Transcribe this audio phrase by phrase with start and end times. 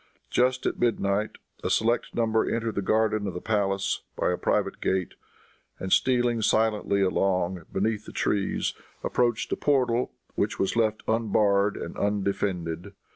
[0.31, 4.81] Just at midnight a select number entered the garden of the palace, by a private
[4.81, 5.13] gate,
[5.79, 11.95] and stealing silently along, beneath the trees, approached a portal which was left unbarred and
[11.97, 12.93] undefended.